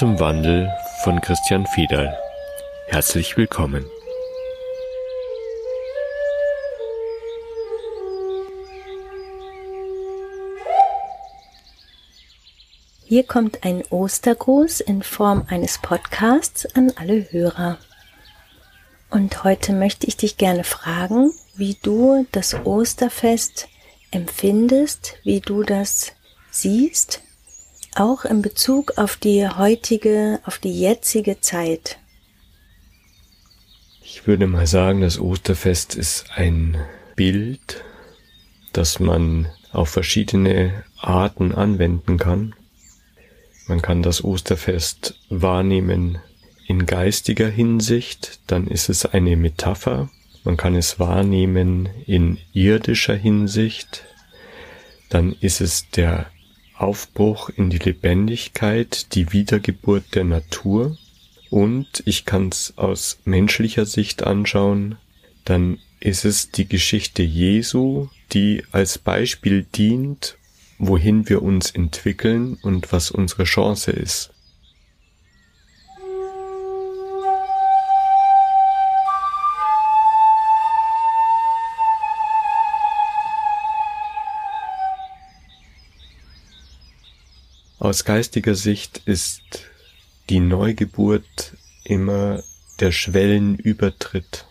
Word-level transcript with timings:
Zum 0.00 0.18
Wandel 0.18 0.72
von 1.04 1.20
Christian 1.20 1.66
Fiedal. 1.66 2.18
Herzlich 2.86 3.36
willkommen. 3.36 3.84
Hier 13.04 13.24
kommt 13.24 13.62
ein 13.62 13.84
Ostergruß 13.90 14.80
in 14.80 15.02
Form 15.02 15.44
eines 15.50 15.76
Podcasts 15.76 16.64
an 16.74 16.90
alle 16.96 17.30
Hörer. 17.30 17.76
Und 19.10 19.44
heute 19.44 19.74
möchte 19.74 20.06
ich 20.06 20.16
dich 20.16 20.38
gerne 20.38 20.64
fragen, 20.64 21.30
wie 21.56 21.76
du 21.82 22.26
das 22.32 22.54
Osterfest 22.64 23.68
empfindest, 24.12 25.18
wie 25.24 25.40
du 25.40 25.62
das 25.62 26.12
siehst, 26.50 27.20
auch 27.96 28.24
in 28.24 28.42
Bezug 28.42 28.98
auf 28.98 29.16
die 29.16 29.48
heutige, 29.48 30.40
auf 30.44 30.58
die 30.58 30.78
jetzige 30.78 31.40
Zeit. 31.40 31.98
Ich 34.02 34.26
würde 34.26 34.46
mal 34.46 34.66
sagen, 34.66 35.00
das 35.00 35.18
Osterfest 35.18 35.94
ist 35.94 36.26
ein 36.34 36.76
Bild, 37.16 37.84
das 38.72 39.00
man 39.00 39.48
auf 39.72 39.88
verschiedene 39.90 40.84
Arten 40.98 41.52
anwenden 41.52 42.18
kann. 42.18 42.54
Man 43.66 43.82
kann 43.82 44.02
das 44.02 44.24
Osterfest 44.24 45.14
wahrnehmen 45.28 46.18
in 46.66 46.86
geistiger 46.86 47.48
Hinsicht, 47.48 48.40
dann 48.46 48.66
ist 48.66 48.88
es 48.88 49.06
eine 49.06 49.36
Metapher. 49.36 50.10
Man 50.44 50.56
kann 50.56 50.74
es 50.74 50.98
wahrnehmen 50.98 51.88
in 52.06 52.38
irdischer 52.52 53.14
Hinsicht, 53.14 54.04
dann 55.08 55.36
ist 55.40 55.60
es 55.60 55.90
der 55.90 56.26
Aufbruch 56.80 57.50
in 57.50 57.70
die 57.70 57.78
Lebendigkeit, 57.78 59.14
die 59.14 59.32
Wiedergeburt 59.32 60.14
der 60.14 60.24
Natur 60.24 60.96
und 61.50 62.02
ich 62.06 62.24
kann 62.24 62.48
es 62.48 62.74
aus 62.76 63.18
menschlicher 63.24 63.84
Sicht 63.84 64.22
anschauen, 64.22 64.96
dann 65.44 65.78
ist 66.00 66.24
es 66.24 66.50
die 66.50 66.66
Geschichte 66.66 67.22
Jesu, 67.22 68.08
die 68.32 68.64
als 68.72 68.98
Beispiel 68.98 69.64
dient, 69.64 70.38
wohin 70.78 71.28
wir 71.28 71.42
uns 71.42 71.70
entwickeln 71.70 72.56
und 72.62 72.92
was 72.92 73.10
unsere 73.10 73.44
Chance 73.44 73.90
ist. 73.90 74.30
Aus 87.80 88.04
geistiger 88.04 88.56
Sicht 88.56 89.00
ist 89.06 89.40
die 90.28 90.40
Neugeburt 90.40 91.56
immer 91.82 92.42
der 92.78 92.92
Schwellenübertritt. 92.92 94.44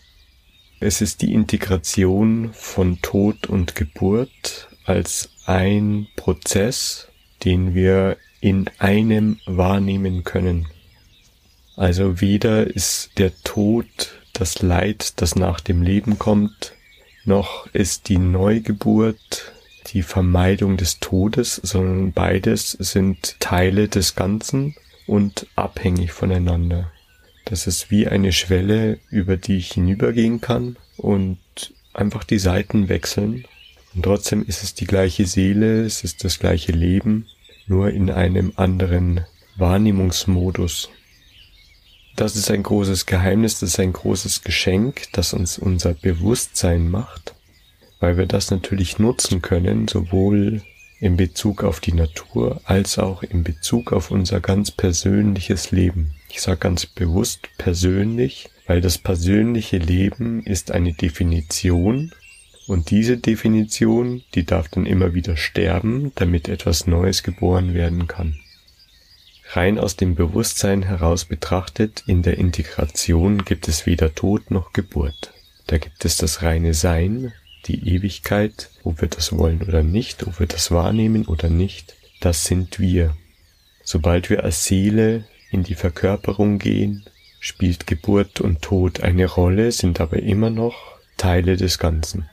Es 0.80 1.00
ist 1.00 1.22
die 1.22 1.34
Integration 1.34 2.50
von 2.54 3.04
Tod 3.04 3.46
und 3.46 3.76
Geburt 3.76 4.70
als 4.84 5.30
ein 5.46 6.08
Prozess, 6.16 7.08
den 7.44 7.76
wir 7.76 8.18
in 8.42 8.68
einem 8.80 9.40
wahrnehmen 9.46 10.24
können. 10.24 10.68
Also 11.76 12.22
weder 12.22 12.66
ist 12.66 13.12
der 13.20 13.32
Tod 13.44 13.86
das 14.34 14.64
Leid, 14.64 15.22
das 15.22 15.36
nach 15.36 15.60
dem 15.60 15.84
Leben 15.84 16.18
kommt, 16.18 16.74
noch 17.26 17.68
ist 17.74 18.10
die 18.10 18.18
Neugeburt 18.18 19.54
die 19.94 20.04
Vermeidung 20.04 20.78
des 20.78 21.00
Todes, 21.00 21.56
sondern 21.56 22.12
beides 22.12 22.72
sind 22.72 23.40
Teile 23.40 23.88
des 23.88 24.16
Ganzen 24.16 24.76
und 25.08 25.48
abhängig 25.56 26.12
voneinander. 26.12 26.92
Das 27.46 27.68
ist 27.68 27.90
wie 27.90 28.08
eine 28.08 28.32
Schwelle, 28.32 29.00
über 29.10 29.38
die 29.38 29.58
ich 29.58 29.72
hinübergehen 29.72 30.42
kann 30.42 30.78
und 30.98 31.40
einfach 31.94 32.24
die 32.24 32.40
Seiten 32.40 32.90
wechseln. 32.90 33.46
Und 33.96 34.04
trotzdem 34.04 34.46
ist 34.46 34.64
es 34.64 34.76
die 34.76 34.86
gleiche 34.86 35.26
Seele, 35.26 35.84
es 35.84 36.04
ist 36.04 36.24
das 36.24 36.40
gleiche 36.40 36.72
Leben, 36.72 37.26
nur 37.66 37.90
in 37.90 38.12
einem 38.12 38.54
anderen 38.56 39.26
Wahrnehmungsmodus. 39.58 40.90
Das 42.16 42.36
ist 42.36 42.52
ein 42.52 42.64
großes 42.64 43.06
Geheimnis, 43.06 43.60
das 43.60 43.72
ist 43.72 43.80
ein 43.80 43.94
großes 43.94 44.44
Geschenk, 44.44 45.04
das 45.14 45.34
uns 45.34 45.58
unser 45.58 45.94
Bewusstsein 45.94 46.90
macht 46.90 47.34
weil 48.00 48.18
wir 48.18 48.26
das 48.26 48.52
natürlich 48.52 49.00
nutzen 49.00 49.42
können, 49.42 49.88
sowohl 49.88 50.62
in 51.00 51.16
Bezug 51.18 51.64
auf 51.64 51.80
die 51.80 51.94
Natur 51.94 52.62
als 52.66 53.00
auch 53.00 53.24
in 53.24 53.44
Bezug 53.44 53.94
auf 53.94 54.12
unser 54.12 54.42
ganz 54.42 54.72
persönliches 54.72 55.72
Leben. 55.72 56.12
Ich 56.30 56.42
sage 56.42 56.60
ganz 56.60 56.86
bewusst 56.86 57.48
persönlich, 57.58 58.50
weil 58.68 58.82
das 58.82 58.98
persönliche 58.98 59.78
Leben 59.78 60.44
ist 60.44 60.72
eine 60.72 60.94
Definition 60.94 62.12
und 62.68 62.92
diese 62.92 63.18
Definition, 63.18 64.22
die 64.36 64.46
darf 64.46 64.68
dann 64.68 64.86
immer 64.86 65.16
wieder 65.16 65.38
sterben, 65.38 66.12
damit 66.16 66.48
etwas 66.48 66.86
Neues 66.86 67.24
geboren 67.24 67.74
werden 67.74 68.08
kann. 68.08 68.40
Rein 69.52 69.80
aus 69.80 69.96
dem 69.96 70.14
Bewusstsein 70.14 70.84
heraus 70.84 71.26
betrachtet, 71.26 72.04
in 72.06 72.22
der 72.22 72.38
Integration 72.38 73.44
gibt 73.44 73.68
es 73.68 73.88
weder 73.88 74.14
Tod 74.14 74.52
noch 74.52 74.74
Geburt. 74.74 75.34
Da 75.66 75.80
gibt 75.80 76.06
es 76.06 76.18
das 76.18 76.44
reine 76.44 76.76
Sein, 76.76 77.34
die 77.66 77.96
Ewigkeit, 77.96 78.70
ob 78.84 79.02
wir 79.02 79.08
das 79.08 79.38
wollen 79.38 79.62
oder 79.62 79.84
nicht, 79.84 80.26
ob 80.26 80.40
wir 80.40 80.48
das 80.48 80.72
wahrnehmen 80.72 81.26
oder 81.26 81.50
nicht, 81.50 81.96
das 82.20 82.46
sind 82.46 82.80
wir. 82.80 83.16
Sobald 83.84 84.30
wir 84.30 84.44
als 84.44 84.66
Seele 84.66 85.26
in 85.52 85.64
die 85.64 85.76
Verkörperung 85.76 86.60
gehen, 86.60 87.06
spielt 87.40 87.88
Geburt 87.88 88.42
und 88.42 88.62
Tod 88.62 89.02
eine 89.02 89.26
Rolle, 89.26 89.72
sind 89.72 90.02
aber 90.02 90.18
immer 90.18 90.50
noch 90.50 90.98
Teile 91.18 91.58
des 91.58 91.80
Ganzen. 91.80 92.30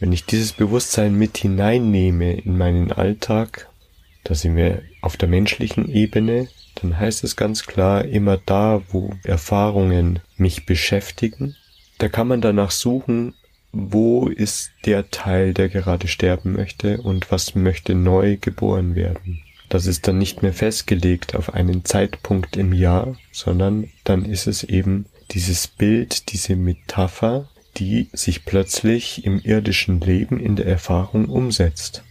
Wenn 0.00 0.12
ich 0.12 0.24
dieses 0.24 0.52
Bewusstsein 0.52 1.14
mit 1.14 1.38
hineinnehme 1.38 2.34
in 2.34 2.58
meinen 2.58 2.92
Alltag, 2.92 3.68
da 4.24 4.34
sind 4.34 4.56
wir 4.56 4.82
auf 5.02 5.16
der 5.16 5.28
menschlichen 5.28 5.88
Ebene, 5.88 6.48
dann 6.76 6.98
heißt 6.98 7.24
es 7.24 7.36
ganz 7.36 7.66
klar, 7.66 8.04
immer 8.04 8.38
da, 8.38 8.82
wo 8.90 9.14
Erfahrungen 9.22 10.20
mich 10.36 10.66
beschäftigen, 10.66 11.56
da 11.98 12.08
kann 12.08 12.26
man 12.26 12.40
danach 12.40 12.70
suchen, 12.70 13.34
wo 13.74 14.28
ist 14.28 14.70
der 14.84 15.10
Teil, 15.10 15.52
der 15.52 15.68
gerade 15.68 16.08
sterben 16.08 16.52
möchte 16.52 17.00
und 17.02 17.30
was 17.30 17.54
möchte 17.54 17.94
neu 17.94 18.36
geboren 18.40 18.94
werden. 18.94 19.42
Das 19.68 19.86
ist 19.86 20.06
dann 20.06 20.18
nicht 20.18 20.42
mehr 20.42 20.52
festgelegt 20.52 21.34
auf 21.34 21.52
einen 21.52 21.84
Zeitpunkt 21.84 22.56
im 22.56 22.72
Jahr, 22.72 23.16
sondern 23.32 23.90
dann 24.04 24.24
ist 24.24 24.46
es 24.46 24.62
eben 24.62 25.06
dieses 25.32 25.66
Bild, 25.66 26.32
diese 26.32 26.54
Metapher, 26.54 27.48
die 27.76 28.08
sich 28.12 28.44
plötzlich 28.44 29.24
im 29.24 29.40
irdischen 29.40 30.00
Leben 30.00 30.38
in 30.38 30.54
der 30.54 30.66
Erfahrung 30.66 31.26
umsetzt. 31.26 32.04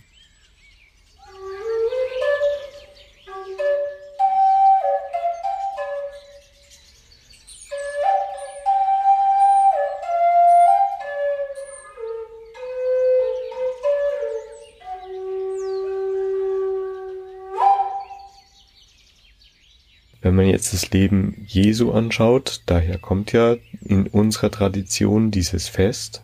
Wenn 20.34 20.46
man 20.46 20.52
jetzt 20.52 20.74
das 20.74 20.90
Leben 20.90 21.46
Jesu 21.46 21.92
anschaut, 21.92 22.64
daher 22.66 22.98
kommt 22.98 23.34
ja 23.34 23.56
in 23.86 24.08
unserer 24.08 24.50
Tradition 24.50 25.30
dieses 25.30 25.68
Fest, 25.68 26.24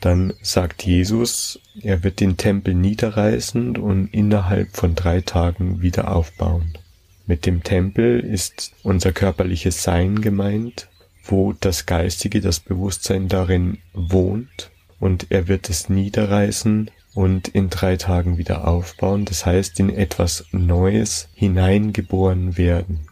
dann 0.00 0.32
sagt 0.42 0.84
Jesus, 0.84 1.58
er 1.82 2.04
wird 2.04 2.20
den 2.20 2.36
Tempel 2.36 2.72
niederreißen 2.72 3.76
und 3.78 4.14
innerhalb 4.14 4.76
von 4.76 4.94
drei 4.94 5.22
Tagen 5.22 5.82
wieder 5.82 6.14
aufbauen. 6.14 6.78
Mit 7.26 7.44
dem 7.44 7.64
Tempel 7.64 8.20
ist 8.20 8.74
unser 8.84 9.10
körperliches 9.10 9.82
Sein 9.82 10.20
gemeint, 10.20 10.86
wo 11.24 11.52
das 11.52 11.84
Geistige, 11.84 12.40
das 12.40 12.60
Bewusstsein 12.60 13.26
darin 13.26 13.78
wohnt 13.92 14.70
und 15.00 15.26
er 15.30 15.48
wird 15.48 15.68
es 15.68 15.88
niederreißen 15.88 16.92
und 17.12 17.48
in 17.48 17.70
drei 17.70 17.96
Tagen 17.96 18.38
wieder 18.38 18.68
aufbauen, 18.68 19.24
das 19.24 19.44
heißt 19.44 19.80
in 19.80 19.90
etwas 19.90 20.44
Neues 20.52 21.28
hineingeboren 21.34 22.56
werden. 22.56 23.08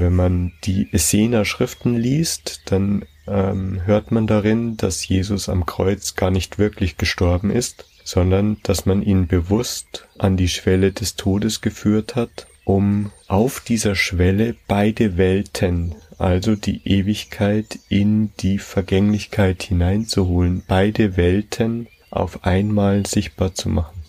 Wenn 0.00 0.14
man 0.14 0.52
die 0.62 0.88
Essener 0.92 1.44
Schriften 1.44 1.96
liest, 1.96 2.62
dann 2.66 3.04
ähm, 3.26 3.80
hört 3.84 4.12
man 4.12 4.28
darin, 4.28 4.76
dass 4.76 5.08
Jesus 5.08 5.48
am 5.48 5.66
Kreuz 5.66 6.14
gar 6.14 6.30
nicht 6.30 6.56
wirklich 6.56 6.98
gestorben 6.98 7.50
ist, 7.50 7.84
sondern 8.04 8.58
dass 8.62 8.86
man 8.86 9.02
ihn 9.02 9.26
bewusst 9.26 10.06
an 10.16 10.36
die 10.36 10.46
Schwelle 10.46 10.92
des 10.92 11.16
Todes 11.16 11.62
geführt 11.62 12.14
hat, 12.14 12.46
um 12.62 13.10
auf 13.26 13.58
dieser 13.58 13.96
Schwelle 13.96 14.54
beide 14.68 15.16
Welten, 15.16 15.96
also 16.16 16.54
die 16.54 16.80
Ewigkeit 16.84 17.80
in 17.88 18.30
die 18.38 18.60
Vergänglichkeit 18.60 19.64
hineinzuholen, 19.64 20.62
beide 20.68 21.16
Welten 21.16 21.88
auf 22.10 22.44
einmal 22.44 23.04
sichtbar 23.04 23.52
zu 23.52 23.68
machen. 23.68 24.04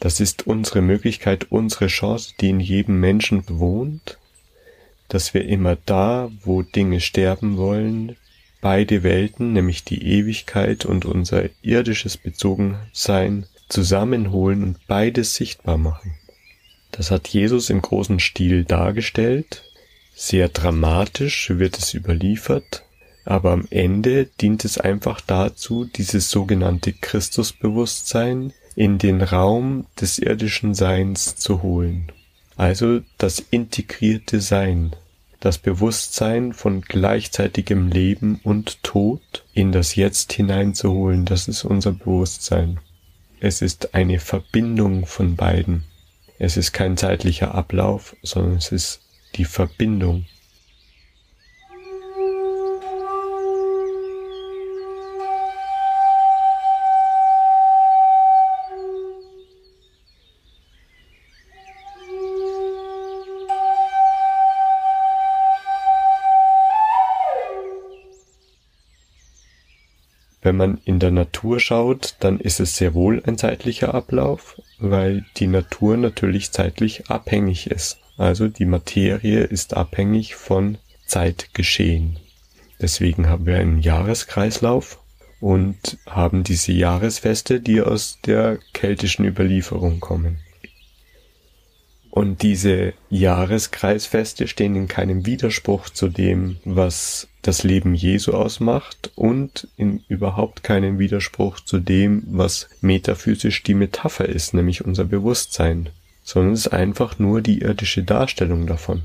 Das 0.00 0.20
ist 0.20 0.46
unsere 0.46 0.82
Möglichkeit, 0.82 1.50
unsere 1.50 1.86
Chance, 1.86 2.34
die 2.38 2.50
in 2.50 2.60
jedem 2.60 3.00
Menschen 3.00 3.44
wohnt, 3.48 4.18
dass 5.08 5.34
wir 5.34 5.44
immer 5.44 5.76
da, 5.86 6.30
wo 6.42 6.62
Dinge 6.62 7.00
sterben 7.00 7.56
wollen, 7.56 8.16
beide 8.60 9.02
Welten, 9.02 9.52
nämlich 9.52 9.84
die 9.84 10.02
Ewigkeit 10.02 10.84
und 10.86 11.04
unser 11.04 11.50
irdisches 11.62 12.16
Bezogensein, 12.16 13.46
zusammenholen 13.68 14.62
und 14.62 14.86
beides 14.86 15.34
sichtbar 15.34 15.78
machen. 15.78 16.14
Das 16.90 17.10
hat 17.10 17.28
Jesus 17.28 17.70
im 17.70 17.82
großen 17.82 18.20
Stil 18.20 18.64
dargestellt. 18.64 19.64
Sehr 20.14 20.48
dramatisch 20.48 21.50
wird 21.50 21.76
es 21.76 21.92
überliefert, 21.92 22.84
aber 23.24 23.52
am 23.52 23.66
Ende 23.70 24.26
dient 24.40 24.64
es 24.64 24.78
einfach 24.78 25.20
dazu, 25.20 25.84
dieses 25.86 26.30
sogenannte 26.30 26.92
Christusbewusstsein 26.92 28.52
in 28.76 28.98
den 28.98 29.22
Raum 29.22 29.86
des 30.00 30.18
irdischen 30.18 30.74
Seins 30.74 31.36
zu 31.36 31.62
holen. 31.62 32.12
Also 32.56 33.00
das 33.18 33.40
integrierte 33.40 34.40
Sein, 34.40 34.94
das 35.40 35.58
Bewusstsein 35.58 36.52
von 36.52 36.82
gleichzeitigem 36.82 37.88
Leben 37.88 38.40
und 38.44 38.82
Tod 38.82 39.44
in 39.52 39.72
das 39.72 39.96
Jetzt 39.96 40.32
hineinzuholen, 40.32 41.24
das 41.24 41.48
ist 41.48 41.64
unser 41.64 41.92
Bewusstsein. 41.92 42.80
Es 43.40 43.60
ist 43.60 43.94
eine 43.94 44.20
Verbindung 44.20 45.06
von 45.06 45.36
beiden. 45.36 45.84
Es 46.38 46.56
ist 46.56 46.72
kein 46.72 46.96
zeitlicher 46.96 47.54
Ablauf, 47.54 48.16
sondern 48.22 48.56
es 48.56 48.72
ist 48.72 49.00
die 49.34 49.44
Verbindung 49.44 50.26
Wenn 70.44 70.56
man 70.56 70.78
in 70.84 70.98
der 70.98 71.10
Natur 71.10 71.58
schaut, 71.58 72.16
dann 72.20 72.38
ist 72.38 72.60
es 72.60 72.76
sehr 72.76 72.92
wohl 72.92 73.22
ein 73.24 73.38
zeitlicher 73.38 73.94
Ablauf, 73.94 74.60
weil 74.78 75.24
die 75.38 75.46
Natur 75.46 75.96
natürlich 75.96 76.52
zeitlich 76.52 77.08
abhängig 77.08 77.70
ist. 77.70 77.98
Also 78.18 78.48
die 78.48 78.66
Materie 78.66 79.42
ist 79.42 79.74
abhängig 79.74 80.34
von 80.34 80.76
Zeitgeschehen. 81.06 82.18
Deswegen 82.78 83.26
haben 83.26 83.46
wir 83.46 83.56
einen 83.56 83.80
Jahreskreislauf 83.80 85.00
und 85.40 85.96
haben 86.04 86.44
diese 86.44 86.72
Jahresfeste, 86.72 87.62
die 87.62 87.80
aus 87.80 88.18
der 88.26 88.58
keltischen 88.74 89.24
Überlieferung 89.24 89.98
kommen. 89.98 90.40
Und 92.10 92.42
diese 92.42 92.92
Jahreskreisfeste 93.08 94.46
stehen 94.46 94.76
in 94.76 94.88
keinem 94.88 95.24
Widerspruch 95.24 95.88
zu 95.88 96.08
dem, 96.08 96.58
was 96.66 97.28
das 97.44 97.62
Leben 97.62 97.94
Jesu 97.94 98.32
ausmacht 98.32 99.12
und 99.14 99.68
in 99.76 100.02
überhaupt 100.08 100.62
keinem 100.62 100.98
Widerspruch 100.98 101.60
zu 101.60 101.78
dem, 101.78 102.22
was 102.26 102.68
metaphysisch 102.80 103.62
die 103.62 103.74
Metapher 103.74 104.26
ist, 104.26 104.54
nämlich 104.54 104.84
unser 104.84 105.04
Bewusstsein, 105.04 105.90
sondern 106.22 106.54
es 106.54 106.66
ist 106.66 106.72
einfach 106.72 107.18
nur 107.18 107.42
die 107.42 107.60
irdische 107.60 108.02
Darstellung 108.02 108.66
davon. 108.66 109.02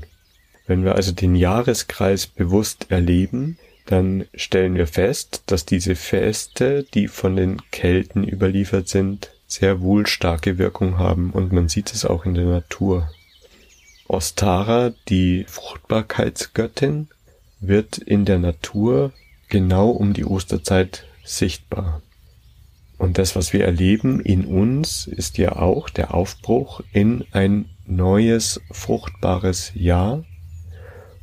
Wenn 0.66 0.84
wir 0.84 0.94
also 0.94 1.12
den 1.12 1.34
Jahreskreis 1.34 2.26
bewusst 2.26 2.86
erleben, 2.88 3.58
dann 3.84 4.24
stellen 4.34 4.74
wir 4.74 4.86
fest, 4.86 5.42
dass 5.46 5.66
diese 5.66 5.94
Feste, 5.94 6.86
die 6.94 7.08
von 7.08 7.36
den 7.36 7.60
Kelten 7.70 8.24
überliefert 8.24 8.88
sind, 8.88 9.32
sehr 9.46 9.82
wohl 9.82 10.06
starke 10.06 10.56
Wirkung 10.56 10.98
haben 10.98 11.30
und 11.30 11.52
man 11.52 11.68
sieht 11.68 11.92
es 11.92 12.06
auch 12.06 12.24
in 12.24 12.34
der 12.34 12.44
Natur. 12.46 13.10
Ostara, 14.06 14.92
die 15.08 15.44
Fruchtbarkeitsgöttin, 15.46 17.08
wird 17.60 17.98
in 17.98 18.24
der 18.24 18.38
Natur 18.38 19.12
genau 19.48 19.90
um 19.90 20.12
die 20.12 20.24
Osterzeit 20.24 21.04
sichtbar. 21.24 22.02
Und 22.98 23.18
das, 23.18 23.34
was 23.34 23.52
wir 23.52 23.64
erleben 23.64 24.20
in 24.20 24.44
uns, 24.44 25.06
ist 25.06 25.38
ja 25.38 25.56
auch 25.56 25.88
der 25.88 26.12
Aufbruch 26.12 26.82
in 26.92 27.24
ein 27.32 27.66
neues, 27.86 28.60
fruchtbares 28.70 29.72
Jahr 29.74 30.24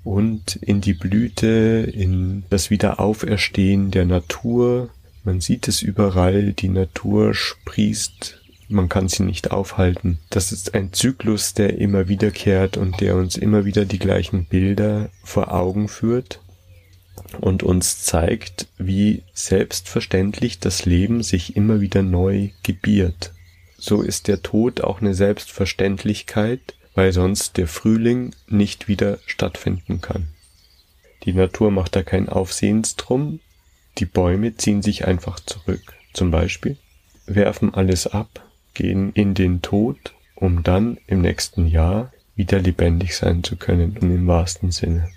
und 0.03 0.55
in 0.55 0.81
die 0.81 0.93
Blüte, 0.93 1.91
in 1.93 2.43
das 2.49 2.69
Wiederauferstehen 2.69 3.91
der 3.91 4.05
Natur, 4.05 4.89
man 5.23 5.41
sieht 5.41 5.67
es 5.67 5.81
überall, 5.81 6.53
die 6.53 6.69
Natur 6.69 7.33
sprießt, 7.33 8.36
man 8.69 8.89
kann 8.89 9.07
sie 9.07 9.23
nicht 9.23 9.51
aufhalten. 9.51 10.19
Das 10.29 10.51
ist 10.51 10.73
ein 10.73 10.93
Zyklus, 10.93 11.53
der 11.53 11.77
immer 11.77 12.07
wiederkehrt 12.07 12.77
und 12.77 12.99
der 13.01 13.15
uns 13.15 13.37
immer 13.37 13.65
wieder 13.65 13.85
die 13.85 13.99
gleichen 13.99 14.45
Bilder 14.45 15.09
vor 15.23 15.53
Augen 15.53 15.87
führt 15.87 16.41
und 17.39 17.63
uns 17.63 18.03
zeigt, 18.03 18.67
wie 18.77 19.23
selbstverständlich 19.33 20.59
das 20.59 20.85
Leben 20.85 21.23
sich 21.23 21.55
immer 21.55 21.81
wieder 21.81 22.03
neu 22.03 22.49
gebiert. 22.63 23.33
So 23.77 24.01
ist 24.01 24.27
der 24.27 24.41
Tod 24.41 24.81
auch 24.81 25.01
eine 25.01 25.13
Selbstverständlichkeit, 25.13 26.75
weil 26.95 27.13
sonst 27.13 27.57
der 27.57 27.67
Frühling 27.67 28.33
nicht 28.47 28.87
wieder 28.87 29.19
stattfinden 29.25 30.01
kann. 30.01 30.29
Die 31.23 31.33
Natur 31.33 31.71
macht 31.71 31.95
da 31.95 32.03
kein 32.03 32.29
Aufsehens 32.29 32.95
drum, 32.95 33.39
die 33.97 34.05
Bäume 34.05 34.55
ziehen 34.55 34.81
sich 34.81 35.05
einfach 35.05 35.39
zurück, 35.39 35.93
zum 36.13 36.31
Beispiel, 36.31 36.77
werfen 37.25 37.73
alles 37.73 38.07
ab, 38.07 38.46
gehen 38.77 39.11
in 39.13 39.33
den 39.33 39.63
Tod, 39.63 39.97
um 40.35 40.61
dann 40.61 40.99
im 41.07 41.21
nächsten 41.21 41.65
Jahr 41.65 42.11
wieder 42.35 42.59
lebendig 42.59 43.15
sein 43.15 43.43
zu 43.43 43.55
können, 43.55 43.97
im 43.97 44.27
wahrsten 44.27 44.69
Sinne. 44.69 45.09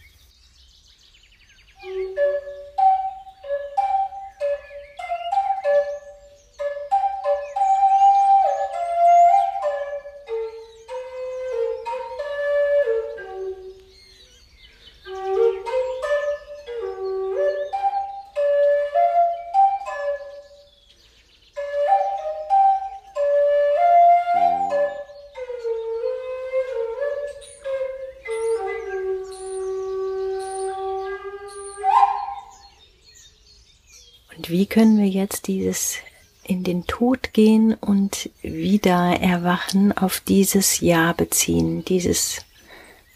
Wie 34.51 34.67
können 34.67 34.99
wir 34.99 35.09
jetzt 35.09 35.47
dieses 35.47 35.97
in 36.43 36.65
den 36.65 36.87
Tod 36.87 37.33
gehen 37.33 37.75
und 37.75 38.31
wieder 38.43 39.21
erwachen 39.21 39.97
auf 39.97 40.21
dieses 40.21 40.81
Jahr 40.81 41.15
beziehen, 41.15 41.85
dieses 41.85 42.45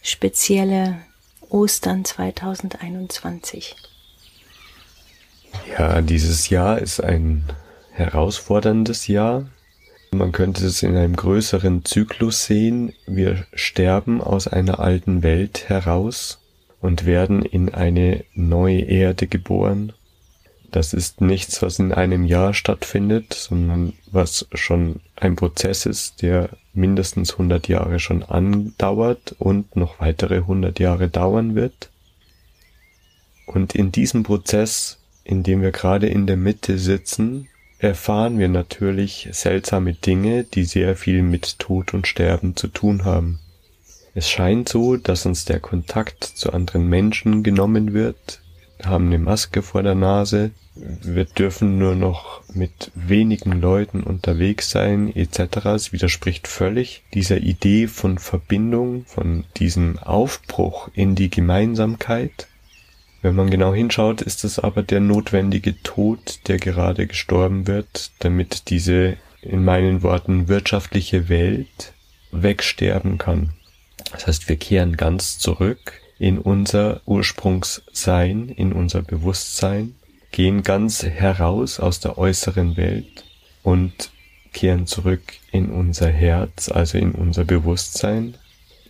spezielle 0.03 0.99
Ostern 1.49 2.05
2021? 2.05 3.75
Ja, 5.76 6.00
dieses 6.00 6.49
Jahr 6.49 6.79
ist 6.79 7.03
ein 7.03 7.45
herausforderndes 7.93 9.09
Jahr. 9.09 9.47
Man 10.12 10.31
könnte 10.31 10.64
es 10.67 10.83
in 10.83 10.97
einem 10.97 11.17
größeren 11.17 11.85
Zyklus 11.85 12.45
sehen. 12.45 12.93
Wir 13.07 13.47
sterben 13.53 14.21
aus 14.21 14.47
einer 14.47 14.79
alten 14.79 15.23
Welt 15.25 15.69
heraus 15.69 16.38
und 16.81 17.05
werden 17.05 17.45
in 17.45 17.75
eine 17.75 18.25
neue 18.35 18.81
Erde 18.81 19.26
geboren 19.26 19.93
das 20.75 20.93
ist 20.93 21.21
nichts, 21.21 21.62
was 21.62 21.78
in 21.78 21.93
einem 21.93 22.25
Jahr 22.25 22.52
stattfindet, 22.52 23.33
sondern 23.33 23.93
was 24.11 24.49
schon 24.54 24.97
ein 25.14 25.37
Prozess 25.37 25.87
ist, 25.87 26.21
der 26.21 26.49
mindestens 26.73 27.33
100 27.35 27.69
Jahre 27.69 28.00
schon 28.00 28.25
andauert 28.25 29.37
und 29.38 29.76
noch 29.76 30.00
weitere 30.00 30.38
100 30.38 30.81
Jahre 30.81 31.09
dauern 31.09 31.54
wird. 31.54 31.90
Und 33.47 33.76
in 33.76 33.93
diesem 33.93 34.25
Prozess, 34.25 34.99
in 35.23 35.45
dem 35.45 35.62
wir 35.62 35.71
gerade 35.71 36.09
in 36.09 36.26
der 36.26 36.37
Mitte 36.37 36.76
sitzen, 36.78 37.47
erfahren 37.78 38.40
wir 38.40 38.49
natürlich 38.49 39.28
seltsame 39.31 39.95
Dinge, 39.95 40.43
die 40.43 40.64
sehr 40.64 40.97
viel 40.97 41.23
mit 41.23 41.61
Tod 41.61 41.95
und 41.95 42.09
Sterben 42.09 42.57
zu 42.57 42.66
tun 42.66 43.04
haben. 43.04 43.38
Es 44.16 44.28
scheint 44.28 44.69
so, 44.69 44.97
dass 44.97 45.25
uns 45.25 45.45
der 45.45 45.61
Kontakt 45.61 46.25
zu 46.25 46.52
anderen 46.52 46.88
Menschen 46.88 47.45
genommen 47.45 47.93
wird, 47.95 48.40
haben 48.83 49.07
eine 49.07 49.19
Maske 49.19 49.62
vor 49.62 49.85
der 49.85 49.95
Nase, 49.95 50.50
wir 50.76 51.25
dürfen 51.25 51.78
nur 51.78 51.95
noch 51.95 52.43
mit 52.52 52.90
wenigen 52.95 53.61
Leuten 53.61 54.02
unterwegs 54.02 54.71
sein 54.71 55.14
etc. 55.14 55.66
Es 55.66 55.93
widerspricht 55.93 56.49
völlig 56.49 57.02
dieser 57.14 57.38
Idee 57.38 57.87
von 57.87 58.19
Verbindung, 58.19 59.04
von 59.07 59.45
diesem 59.57 59.99
Aufbruch 59.99 60.88
in 60.95 61.14
die 61.14 61.31
Gemeinsamkeit. 61.31 62.49
Wenn 63.23 63.37
man 63.37 63.50
genau 63.50 63.73
hinschaut, 63.73 64.21
ist 64.21 64.45
es 64.45 64.59
aber 64.59 64.83
der 64.83 65.00
notwendige 65.00 65.81
Tod, 65.83 66.40
der 66.49 66.59
gerade 66.59 67.07
gestorben 67.07 67.66
wird, 67.66 68.11
damit 68.19 68.69
diese 68.69 69.16
in 69.43 69.64
meinen 69.64 70.02
Worten 70.02 70.49
wirtschaftliche 70.49 71.28
Welt 71.28 71.93
wegsterben 72.33 73.16
kann. 73.19 73.50
Das 74.11 74.26
heißt, 74.26 74.49
wir 74.49 74.57
kehren 74.57 74.97
ganz 74.97 75.38
zurück 75.38 76.00
in 76.19 76.38
unser 76.38 77.00
Ursprungssein, 77.07 78.49
in 78.49 78.73
unser 78.73 79.02
Bewusstsein, 79.02 79.95
gehen 80.35 80.64
ganz 80.64 81.05
heraus 81.05 81.79
aus 81.79 82.00
der 82.00 82.19
äußeren 82.19 82.76
Welt 82.76 83.23
und 83.62 84.11
kehren 84.53 84.88
zurück 84.88 85.23
in 85.53 85.71
unser 85.71 86.09
Herz, 86.09 86.69
also 86.69 86.99
in 86.99 87.12
unser 87.12 87.45
Bewusstsein, 87.45 88.37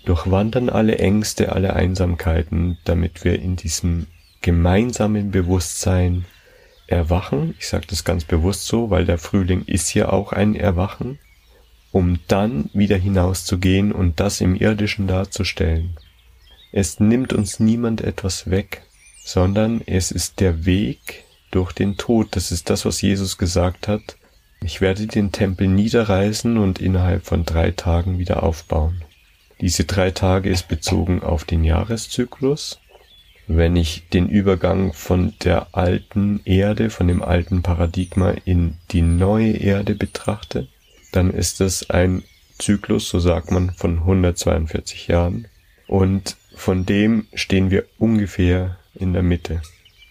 durchwandern 0.06 0.70
alle 0.70 0.96
Ängste, 0.96 1.52
alle 1.52 1.74
Einsamkeiten, 1.76 2.78
damit 2.84 3.24
wir 3.24 3.38
in 3.38 3.56
diesem 3.56 4.06
gemeinsamen 4.40 5.32
Bewusstsein 5.32 6.24
erwachen. 6.86 7.54
Ich 7.58 7.68
sage 7.68 7.88
das 7.90 8.04
ganz 8.04 8.24
bewusst 8.24 8.66
so, 8.66 8.88
weil 8.88 9.04
der 9.04 9.18
Frühling 9.18 9.64
ist 9.66 9.92
ja 9.92 10.08
auch 10.08 10.32
ein 10.32 10.54
Erwachen, 10.54 11.18
um 11.92 12.20
dann 12.26 12.70
wieder 12.72 12.96
hinauszugehen 12.96 13.92
und 13.92 14.18
das 14.18 14.40
im 14.40 14.54
irdischen 14.54 15.08
darzustellen. 15.08 15.98
Es 16.72 17.00
nimmt 17.00 17.34
uns 17.34 17.60
niemand 17.60 18.00
etwas 18.00 18.48
weg, 18.48 18.80
sondern 19.22 19.82
es 19.84 20.10
ist 20.10 20.40
der 20.40 20.64
Weg 20.64 21.23
durch 21.54 21.72
den 21.72 21.96
Tod. 21.96 22.36
Das 22.36 22.50
ist 22.50 22.70
das, 22.70 22.84
was 22.84 23.00
Jesus 23.00 23.38
gesagt 23.38 23.88
hat. 23.88 24.16
Ich 24.62 24.80
werde 24.80 25.06
den 25.06 25.30
Tempel 25.30 25.68
niederreißen 25.68 26.56
und 26.56 26.80
innerhalb 26.80 27.26
von 27.26 27.44
drei 27.44 27.70
Tagen 27.70 28.18
wieder 28.18 28.42
aufbauen. 28.42 29.02
Diese 29.60 29.84
drei 29.84 30.10
Tage 30.10 30.50
ist 30.50 30.68
bezogen 30.68 31.22
auf 31.22 31.44
den 31.44 31.64
Jahreszyklus. 31.64 32.80
Wenn 33.46 33.76
ich 33.76 34.08
den 34.08 34.28
Übergang 34.28 34.94
von 34.94 35.34
der 35.44 35.68
alten 35.72 36.40
Erde, 36.44 36.88
von 36.88 37.08
dem 37.08 37.22
alten 37.22 37.62
Paradigma 37.62 38.30
in 38.44 38.78
die 38.90 39.02
neue 39.02 39.52
Erde 39.52 39.94
betrachte, 39.94 40.68
dann 41.12 41.30
ist 41.30 41.60
es 41.60 41.90
ein 41.90 42.24
Zyklus, 42.58 43.08
so 43.08 43.18
sagt 43.18 43.50
man, 43.50 43.70
von 43.74 43.98
142 43.98 45.08
Jahren. 45.08 45.46
Und 45.86 46.36
von 46.56 46.86
dem 46.86 47.26
stehen 47.34 47.70
wir 47.70 47.84
ungefähr 47.98 48.78
in 48.94 49.12
der 49.12 49.22
Mitte. 49.22 49.60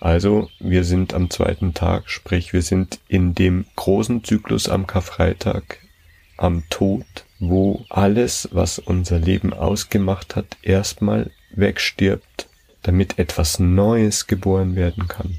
Also 0.03 0.49
wir 0.59 0.83
sind 0.83 1.13
am 1.13 1.29
zweiten 1.29 1.73
Tag, 1.73 2.09
sprich 2.09 2.51
wir 2.51 2.61
sind 2.61 2.99
in 3.07 3.35
dem 3.35 3.63
großen 3.77 4.21
Zyklus 4.25 4.67
am 4.67 4.85
Karfreitag, 4.85 5.77
am 6.35 6.65
Tod, 6.69 7.05
wo 7.39 7.85
alles, 7.89 8.49
was 8.51 8.79
unser 8.79 9.17
Leben 9.17 9.53
ausgemacht 9.53 10.35
hat, 10.35 10.57
erstmal 10.61 11.31
wegstirbt, 11.51 12.49
damit 12.81 13.17
etwas 13.17 13.59
Neues 13.59 14.27
geboren 14.27 14.75
werden 14.75 15.07
kann. 15.07 15.37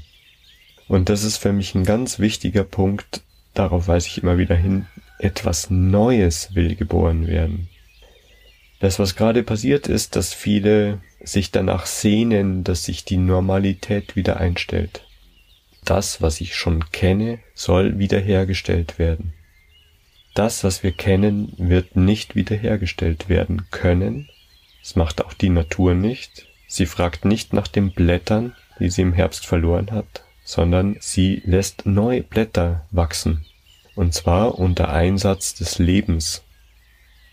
Und 0.87 1.09
das 1.09 1.23
ist 1.23 1.37
für 1.37 1.53
mich 1.53 1.75
ein 1.75 1.85
ganz 1.85 2.17
wichtiger 2.17 2.63
Punkt, 2.63 3.21
darauf 3.53 3.87
weise 3.87 4.07
ich 4.07 4.23
immer 4.23 4.39
wieder 4.39 4.55
hin, 4.55 4.87
etwas 5.19 5.69
Neues 5.69 6.55
will 6.55 6.75
geboren 6.75 7.27
werden. 7.27 7.69
Das, 8.79 8.97
was 8.97 9.15
gerade 9.15 9.43
passiert 9.43 9.85
ist, 9.85 10.15
dass 10.15 10.33
viele 10.33 11.01
sich 11.25 11.51
danach 11.51 11.85
sehnen, 11.85 12.63
dass 12.63 12.85
sich 12.85 13.05
die 13.05 13.17
Normalität 13.17 14.15
wieder 14.15 14.37
einstellt. 14.37 15.05
Das, 15.83 16.21
was 16.21 16.41
ich 16.41 16.55
schon 16.55 16.91
kenne, 16.91 17.39
soll 17.53 17.99
wiederhergestellt 17.99 18.97
werden. 18.97 19.33
Das, 20.33 20.63
was 20.63 20.83
wir 20.83 20.91
kennen, 20.91 21.53
wird 21.57 21.95
nicht 21.95 22.35
wiederhergestellt 22.35 23.29
werden 23.29 23.67
können. 23.71 24.29
Das 24.81 24.95
macht 24.95 25.23
auch 25.23 25.33
die 25.33 25.49
Natur 25.49 25.93
nicht. 25.93 26.47
Sie 26.67 26.85
fragt 26.85 27.23
nicht 27.25 27.53
nach 27.53 27.67
den 27.67 27.91
Blättern, 27.91 28.53
die 28.79 28.89
sie 28.89 29.03
im 29.03 29.13
Herbst 29.13 29.45
verloren 29.45 29.91
hat, 29.91 30.23
sondern 30.43 30.97
sie 30.99 31.41
lässt 31.45 31.85
neue 31.85 32.21
Blätter 32.21 32.85
wachsen. 32.91 33.45
Und 33.95 34.13
zwar 34.13 34.59
unter 34.59 34.89
Einsatz 34.89 35.53
des 35.53 35.79
Lebens. 35.79 36.43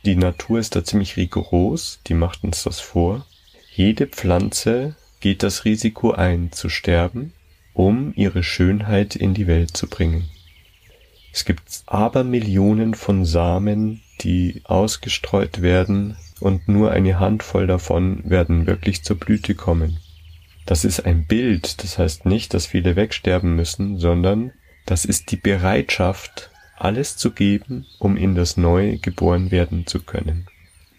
Die 0.05 0.15
Natur 0.15 0.59
ist 0.59 0.77
da 0.77 0.85
ziemlich 0.85 1.17
rigoros, 1.17 2.01
die 2.07 2.15
macht 2.15 2.45
uns 2.45 2.63
das 2.63 2.81
vor. 2.81 3.27
Jede 3.75 4.07
Pflanze 4.07 4.97
geht 5.21 5.43
das 5.43 5.65
Risiko 5.65 6.11
ein, 6.11 6.53
zu 6.53 6.69
sterben, 6.69 7.33
um 7.73 8.13
ihre 8.15 8.43
Schönheit 8.43 9.17
in 9.17 9.33
die 9.33 9.47
Welt 9.47 9.75
zu 9.75 9.89
bringen. 9.89 10.29
Es 11.33 11.47
gibt 11.47 11.63
aber 11.87 12.23
Millionen 12.23 12.93
von 12.93 13.25
Samen, 13.25 14.03
die 14.21 14.61
ausgestreut 14.65 15.63
werden, 15.63 16.19
und 16.39 16.69
nur 16.69 16.91
eine 16.91 17.19
Handvoll 17.19 17.67
davon 17.67 18.29
werden 18.29 18.67
wirklich 18.67 19.05
zur 19.05 19.17
Blüte 19.17 19.55
kommen. 19.55 20.01
Das 20.67 20.85
ist 20.85 21.07
ein 21.07 21.27
Bild, 21.27 21.83
das 21.83 21.99
heißt 21.99 22.27
nicht, 22.27 22.53
dass 22.53 22.67
viele 22.67 22.95
wegsterben 22.95 23.57
müssen, 23.57 23.99
sondern 23.99 24.53
das 24.85 25.07
ist 25.07 25.31
die 25.31 25.37
Bereitschaft, 25.37 26.51
alles 26.77 27.17
zu 27.17 27.31
geben, 27.31 27.87
um 27.99 28.19
in 28.19 28.35
das 28.35 28.59
Neue 28.59 28.99
geboren 28.99 29.51
werden 29.51 29.87
zu 29.87 30.03
können. 30.03 30.47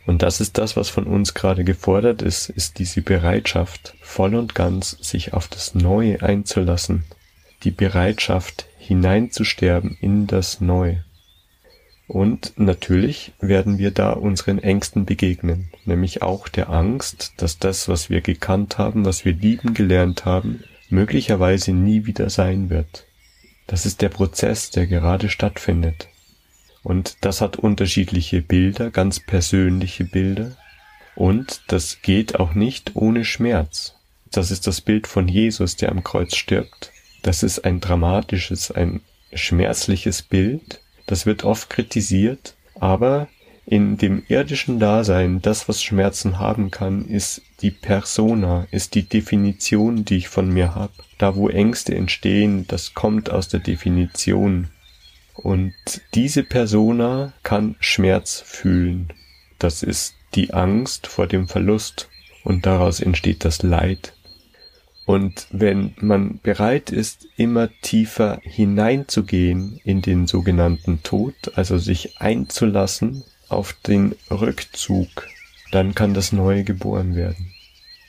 Und 0.06 0.22
das 0.22 0.42
ist 0.42 0.58
das, 0.58 0.76
was 0.76 0.90
von 0.90 1.06
uns 1.06 1.34
gerade 1.34 1.64
gefordert 1.64 2.22
ist, 2.22 2.50
ist 2.50 2.80
diese 2.80 3.02
Bereitschaft, 3.02 3.96
voll 4.02 4.36
und 4.36 4.54
ganz 4.54 4.98
sich 5.02 5.34
auf 5.34 5.48
das 5.48 5.76
Neue 5.76 6.22
einzulassen, 6.22 7.06
die 7.64 7.72
Bereitschaft 7.72 8.66
hineinzusterben 8.78 9.98
in 10.02 10.28
das 10.28 10.60
Neue. 10.60 11.06
Und 12.08 12.54
natürlich 12.58 13.32
werden 13.40 13.78
wir 13.78 13.92
da 13.92 14.12
unseren 14.12 14.60
Ängsten 14.60 15.06
begegnen, 15.06 15.70
nämlich 15.86 16.22
auch 16.22 16.50
der 16.50 16.70
Angst, 16.70 17.34
dass 17.38 17.60
das, 17.60 17.88
was 17.88 18.10
wir 18.10 18.20
gekannt 18.20 18.78
haben, 18.78 19.06
was 19.06 19.24
wir 19.24 19.34
lieben 19.34 19.74
gelernt 19.74 20.26
haben, 20.26 20.64
möglicherweise 20.90 21.72
nie 21.72 22.06
wieder 22.06 22.30
sein 22.30 22.70
wird. 22.70 23.06
Das 23.68 23.86
ist 23.86 24.02
der 24.02 24.10
Prozess, 24.10 24.70
der 24.70 24.86
gerade 24.86 25.30
stattfindet. 25.30 26.10
Und 26.84 27.18
das 27.22 27.42
hat 27.42 27.58
unterschiedliche 27.58 28.42
Bilder, 28.42 28.92
ganz 28.92 29.20
persönliche 29.20 30.04
Bilder. 30.04 30.52
Und 31.16 31.62
das 31.68 32.02
geht 32.02 32.40
auch 32.40 32.54
nicht 32.54 32.96
ohne 32.96 33.24
Schmerz. 33.24 33.96
Das 34.32 34.52
ist 34.52 34.68
das 34.68 34.82
Bild 34.82 35.08
von 35.08 35.28
Jesus, 35.28 35.76
der 35.76 35.92
am 35.92 36.04
Kreuz 36.04 36.36
stirbt. 36.36 36.92
Das 37.22 37.44
ist 37.44 37.64
ein 37.66 37.80
dramatisches, 37.80 38.72
ein 38.72 39.02
schmerzliches 39.34 40.24
Bild. 40.24 40.82
Das 41.06 41.26
wird 41.26 41.44
oft 41.44 41.70
kritisiert, 41.70 42.56
aber 42.80 43.28
in 43.66 43.98
dem 43.98 44.24
irdischen 44.28 44.80
Dasein, 44.80 45.42
das, 45.42 45.70
was 45.70 45.82
Schmerzen 45.82 46.38
haben 46.40 46.70
kann, 46.70 47.06
ist 47.06 47.42
die 47.62 47.72
Persona, 47.72 48.68
ist 48.72 48.94
die 48.94 49.04
Definition, 49.04 50.04
die 50.04 50.18
ich 50.18 50.28
von 50.28 50.50
mir 50.50 50.76
habe. 50.76 50.92
Da, 51.18 51.36
wo 51.36 51.48
Ängste 51.48 51.96
entstehen, 51.96 52.66
das 52.68 52.94
kommt 52.94 53.30
aus 53.30 53.48
der 53.48 53.62
Definition. 53.62 54.68
Und 55.36 55.74
diese 56.14 56.44
Persona 56.44 57.34
kann 57.44 57.76
Schmerz 57.80 58.42
fühlen. 58.46 59.12
Das 59.60 59.84
ist 59.84 60.16
die 60.36 60.54
Angst 60.54 61.08
vor 61.08 61.28
dem 61.28 61.48
Verlust 61.48 62.10
und 62.44 62.66
daraus 62.66 63.00
entsteht 63.00 63.46
das 63.46 63.64
Leid. 63.64 64.14
Und 65.06 65.48
wenn 65.52 65.94
man 66.00 66.40
bereit 66.42 66.90
ist, 66.90 67.28
immer 67.36 67.70
tiefer 67.82 68.40
hineinzugehen 68.44 69.80
in 69.84 70.02
den 70.02 70.28
sogenannten 70.28 71.04
Tod, 71.04 71.36
also 71.56 71.78
sich 71.78 72.22
einzulassen 72.22 73.24
auf 73.50 73.74
den 73.74 74.16
Rückzug, 74.32 75.28
dann 75.72 75.94
kann 75.94 76.14
das 76.14 76.32
Neue 76.32 76.64
geboren 76.64 77.16
werden. 77.16 77.52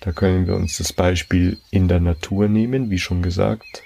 Da 0.00 0.12
können 0.12 0.46
wir 0.46 0.54
uns 0.54 0.78
das 0.78 0.92
Beispiel 0.92 1.58
in 1.70 1.88
der 1.88 2.00
Natur 2.00 2.46
nehmen, 2.46 2.90
wie 2.90 2.98
schon 2.98 3.22
gesagt, 3.22 3.82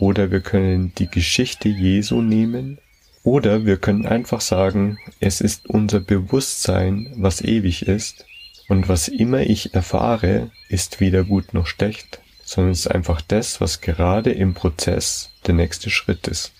oder 0.00 0.30
wir 0.30 0.40
können 0.40 0.94
die 0.96 1.08
Geschichte 1.08 1.68
Jesu 1.68 2.22
nehmen, 2.22 2.78
oder 3.22 3.66
wir 3.66 3.76
können 3.76 4.06
einfach 4.06 4.40
sagen, 4.40 4.96
es 5.20 5.42
ist 5.42 5.68
unser 5.68 6.00
Bewusstsein, 6.00 7.12
was 7.16 7.42
ewig 7.42 7.86
ist, 7.86 8.24
und 8.68 8.88
was 8.88 9.08
immer 9.08 9.40
ich 9.40 9.74
erfahre, 9.74 10.50
ist 10.70 11.00
weder 11.00 11.24
gut 11.24 11.52
noch 11.52 11.66
schlecht, 11.66 12.22
sondern 12.42 12.72
es 12.72 12.80
ist 12.80 12.86
einfach 12.86 13.20
das, 13.20 13.60
was 13.60 13.82
gerade 13.82 14.30
im 14.32 14.54
Prozess 14.54 15.32
der 15.46 15.52
nächste 15.52 15.90
Schritt 15.90 16.28
ist. 16.28 16.52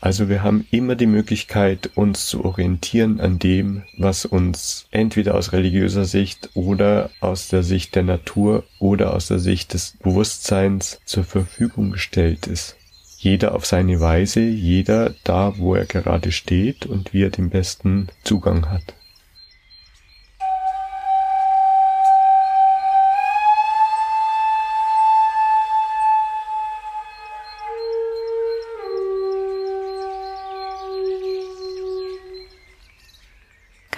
Also 0.00 0.28
wir 0.28 0.42
haben 0.42 0.66
immer 0.70 0.94
die 0.94 1.06
Möglichkeit, 1.06 1.90
uns 1.94 2.26
zu 2.26 2.44
orientieren 2.44 3.20
an 3.20 3.38
dem, 3.38 3.84
was 3.96 4.26
uns 4.26 4.86
entweder 4.90 5.34
aus 5.34 5.52
religiöser 5.52 6.04
Sicht 6.04 6.50
oder 6.54 7.10
aus 7.20 7.48
der 7.48 7.62
Sicht 7.62 7.94
der 7.94 8.02
Natur 8.02 8.64
oder 8.78 9.14
aus 9.14 9.28
der 9.28 9.38
Sicht 9.38 9.72
des 9.72 9.96
Bewusstseins 10.02 11.00
zur 11.06 11.24
Verfügung 11.24 11.92
gestellt 11.92 12.46
ist. 12.46 12.76
Jeder 13.16 13.54
auf 13.54 13.64
seine 13.64 13.98
Weise, 14.00 14.40
jeder 14.40 15.14
da, 15.24 15.54
wo 15.56 15.74
er 15.74 15.86
gerade 15.86 16.30
steht 16.30 16.84
und 16.84 17.14
wie 17.14 17.22
er 17.22 17.30
den 17.30 17.48
besten 17.48 18.08
Zugang 18.22 18.68
hat. 18.70 18.95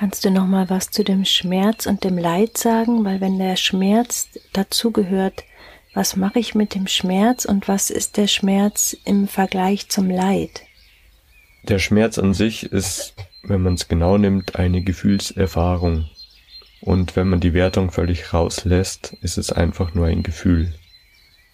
Kannst 0.08 0.24
du 0.24 0.30
noch 0.30 0.46
mal 0.46 0.70
was 0.70 0.90
zu 0.90 1.04
dem 1.04 1.26
Schmerz 1.26 1.84
und 1.84 2.02
dem 2.02 2.16
Leid 2.16 2.56
sagen, 2.56 3.04
weil 3.04 3.20
wenn 3.20 3.38
der 3.38 3.56
Schmerz 3.56 4.30
dazugehört, 4.54 5.44
was 5.92 6.16
mache 6.16 6.38
ich 6.38 6.54
mit 6.54 6.74
dem 6.74 6.86
Schmerz 6.86 7.44
und 7.44 7.68
was 7.68 7.90
ist 7.90 8.16
der 8.16 8.26
Schmerz 8.26 8.96
im 9.04 9.28
Vergleich 9.28 9.90
zum 9.90 10.08
Leid? 10.08 10.62
Der 11.64 11.78
Schmerz 11.78 12.18
an 12.18 12.32
sich 12.32 12.72
ist, 12.72 13.16
wenn 13.42 13.60
man 13.60 13.74
es 13.74 13.88
genau 13.88 14.16
nimmt, 14.16 14.56
eine 14.56 14.80
Gefühlserfahrung. 14.80 16.08
Und 16.80 17.14
wenn 17.14 17.28
man 17.28 17.40
die 17.40 17.52
Wertung 17.52 17.90
völlig 17.90 18.32
rauslässt, 18.32 19.14
ist 19.20 19.36
es 19.36 19.52
einfach 19.52 19.92
nur 19.92 20.06
ein 20.06 20.22
Gefühl. 20.22 20.72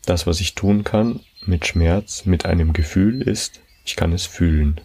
Das, 0.07 0.29
was 0.29 0.39
ich 0.39 0.55
tun 0.55 0.85
kann 0.85 1.19
mit 1.45 1.67
Schmerz, 1.67 2.25
mit 2.25 2.47
einem 2.47 2.73
Gefühl 2.73 3.21
ist, 3.21 3.63
ich 3.85 3.97
kann 3.97 4.13
es 4.13 4.27
fühlen. 4.27 4.81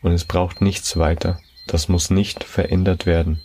Und 0.00 0.12
es 0.12 0.24
braucht 0.24 0.62
nichts 0.62 0.96
weiter. 0.96 1.38
Das 1.68 1.88
muss 1.88 2.08
nicht 2.10 2.44
verändert 2.44 3.04
werden. 3.04 3.42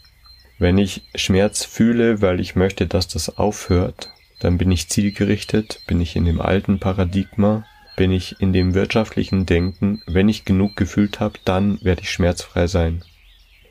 Wenn 0.58 0.78
ich 0.78 1.04
Schmerz 1.14 1.66
fühle, 1.66 2.22
weil 2.22 2.40
ich 2.40 2.56
möchte, 2.56 2.88
dass 2.88 3.10
das 3.10 3.38
aufhört, 3.38 4.12
dann 4.40 4.58
bin 4.58 4.72
ich 4.72 4.88
zielgerichtet, 4.88 5.82
bin 5.88 6.00
ich 6.00 6.16
in 6.16 6.24
dem 6.24 6.40
alten 6.40 6.80
Paradigma, 6.80 7.66
bin 7.98 8.12
ich 8.12 8.40
in 8.40 8.54
dem 8.54 8.74
wirtschaftlichen 8.74 9.46
Denken, 9.46 10.02
wenn 10.08 10.30
ich 10.30 10.46
genug 10.46 10.78
gefühlt 10.78 11.20
habe, 11.20 11.38
dann 11.44 11.84
werde 11.84 12.02
ich 12.02 12.12
schmerzfrei 12.12 12.68
sein. 12.68 13.04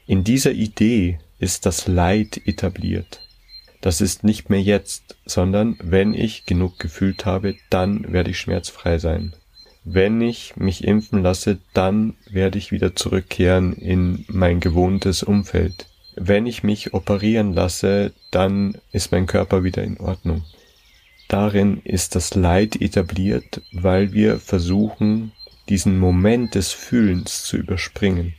In 0.06 0.23
dieser 0.23 0.52
Idee 0.52 1.18
ist 1.38 1.64
das 1.64 1.88
Leid 1.88 2.40
etabliert. 2.44 3.21
Das 3.80 4.02
ist 4.02 4.23
nicht 4.23 4.50
mehr 4.50 4.61
jetzt, 4.61 5.16
sondern 5.25 5.78
wenn 5.82 6.12
ich 6.12 6.44
genug 6.44 6.78
gefühlt 6.78 7.25
habe, 7.25 7.56
dann 7.71 8.12
werde 8.12 8.30
ich 8.30 8.38
schmerzfrei 8.38 8.99
sein. 8.99 9.35
Wenn 9.85 10.21
ich 10.21 10.57
mich 10.57 10.85
impfen 10.85 11.23
lasse, 11.23 11.59
dann 11.75 12.15
werde 12.31 12.57
ich 12.57 12.71
wieder 12.71 12.95
zurückkehren 12.95 13.73
in 13.73 14.25
mein 14.29 14.61
gewohntes 14.61 15.25
Umfeld. 15.25 15.87
Wenn 16.15 16.47
ich 16.47 16.62
mich 16.62 16.95
operieren 16.95 17.53
lasse, 17.53 18.12
dann 18.31 18.79
ist 18.93 19.11
mein 19.11 19.27
Körper 19.27 19.65
wieder 19.65 19.83
in 19.83 19.99
Ordnung. 19.99 20.45
Darin 21.29 21.81
ist 21.85 22.15
das 22.15 22.35
Leid 22.35 22.81
etabliert, 22.81 23.62
weil 23.73 24.12
wir 24.12 24.39
versuchen, 24.39 25.33
diesen 25.69 25.99
Moment 25.99 26.55
des 26.55 26.73
Fühlens 26.73 27.43
zu 27.45 27.57
überspringen. 27.57 28.35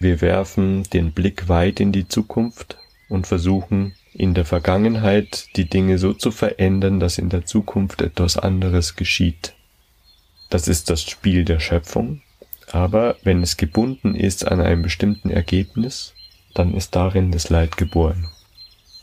Wir 0.00 0.20
werfen 0.20 0.84
den 0.84 1.12
Blick 1.12 1.48
weit 1.48 1.80
in 1.80 1.92
die 1.92 2.08
Zukunft 2.08 2.78
und 3.08 3.26
versuchen 3.26 3.94
in 4.14 4.34
der 4.34 4.44
Vergangenheit 4.44 5.48
die 5.56 5.68
Dinge 5.68 5.98
so 5.98 6.14
zu 6.14 6.30
verändern, 6.30 6.98
dass 6.98 7.18
in 7.18 7.28
der 7.28 7.44
Zukunft 7.44 8.00
etwas 8.00 8.36
anderes 8.36 8.96
geschieht. 8.96 9.54
Das 10.50 10.68
ist 10.68 10.88
das 10.88 11.02
Spiel 11.02 11.44
der 11.44 11.60
Schöpfung, 11.60 12.22
aber 12.70 13.16
wenn 13.22 13.42
es 13.42 13.56
gebunden 13.56 14.14
ist 14.14 14.46
an 14.46 14.60
einem 14.60 14.82
bestimmten 14.82 15.30
Ergebnis, 15.30 16.14
dann 16.54 16.74
ist 16.74 16.96
darin 16.96 17.32
das 17.32 17.50
Leid 17.50 17.76
geboren. 17.76 18.28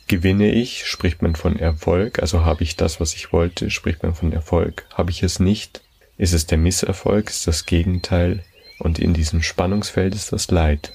Gewinne 0.08 0.52
ich, 0.52 0.86
spricht 0.86 1.22
man 1.22 1.36
von 1.36 1.58
Erfolg, 1.58 2.20
also 2.20 2.46
habe 2.46 2.64
ich 2.64 2.76
das, 2.76 3.00
was 3.00 3.14
ich 3.16 3.34
wollte, 3.34 3.72
spricht 3.72 4.04
man 4.04 4.14
von 4.14 4.34
Erfolg. 4.34 4.86
Habe 4.94 5.10
ich 5.10 5.24
es 5.24 5.40
nicht, 5.40 5.82
ist 6.18 6.34
es 6.34 6.46
der 6.46 6.58
Misserfolg, 6.58 7.30
ist 7.30 7.48
das 7.48 7.66
Gegenteil 7.66 8.44
und 8.80 9.00
in 9.00 9.14
diesem 9.14 9.42
Spannungsfeld 9.42 10.14
ist 10.14 10.32
das 10.32 10.52
Leid. 10.52 10.94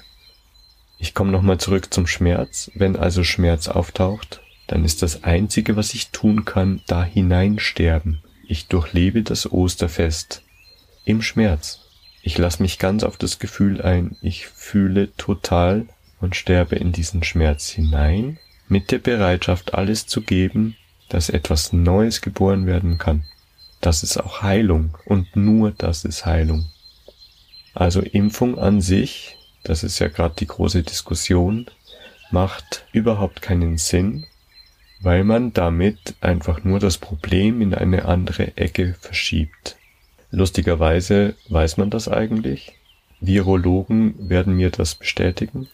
Ich 0.97 1.13
komme 1.13 1.31
nochmal 1.31 1.57
zurück 1.57 1.93
zum 1.93 2.07
Schmerz. 2.07 2.71
Wenn 2.75 2.95
also 2.95 3.23
Schmerz 3.23 3.67
auftaucht, 3.67 4.41
dann 4.67 4.85
ist 4.85 5.01
das 5.01 5.23
Einzige, 5.23 5.75
was 5.75 5.93
ich 5.93 6.11
tun 6.11 6.45
kann, 6.45 6.81
da 6.87 7.03
hineinsterben. 7.03 8.21
Ich 8.47 8.67
durchlebe 8.67 9.23
das 9.23 9.51
Osterfest 9.51 10.43
im 11.05 11.21
Schmerz. 11.21 11.79
Ich 12.21 12.37
lasse 12.37 12.61
mich 12.61 12.77
ganz 12.77 13.03
auf 13.03 13.17
das 13.17 13.39
Gefühl 13.39 13.81
ein. 13.81 14.17
Ich 14.21 14.47
fühle 14.47 15.15
total 15.15 15.87
und 16.19 16.35
sterbe 16.35 16.75
in 16.75 16.91
diesen 16.91 17.23
Schmerz 17.23 17.69
hinein 17.69 18.37
mit 18.67 18.91
der 18.91 18.99
Bereitschaft, 18.99 19.73
alles 19.73 20.07
zu 20.07 20.21
geben, 20.21 20.77
dass 21.09 21.29
etwas 21.29 21.73
Neues 21.73 22.21
geboren 22.21 22.65
werden 22.67 22.97
kann. 22.97 23.23
Das 23.81 24.03
ist 24.03 24.17
auch 24.17 24.41
Heilung 24.43 24.97
und 25.05 25.35
nur 25.35 25.71
das 25.71 26.05
ist 26.05 26.25
Heilung. 26.25 26.67
Also 27.73 28.01
Impfung 28.01 28.59
an 28.59 28.79
sich, 28.79 29.37
das 29.63 29.83
ist 29.83 29.99
ja 29.99 30.07
gerade 30.07 30.35
die 30.37 30.47
große 30.47 30.83
Diskussion, 30.83 31.65
macht 32.29 32.85
überhaupt 32.93 33.41
keinen 33.41 33.77
Sinn, 33.77 34.25
weil 35.01 35.23
man 35.23 35.51
damit 35.51 36.15
einfach 36.21 36.63
nur 36.63 36.79
das 36.79 36.97
Problem 36.97 37.61
in 37.61 37.73
eine 37.73 38.05
andere 38.05 38.55
Ecke 38.55 38.95
verschiebt. 38.99 39.77
Lustigerweise 40.31 41.35
weiß 41.49 41.77
man 41.77 41.89
das 41.89 42.07
eigentlich. 42.07 42.73
Virologen 43.19 44.29
werden 44.29 44.55
mir 44.55 44.71
das 44.71 44.95
bestätigen 44.95 45.67